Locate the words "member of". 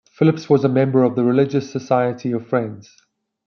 0.67-1.15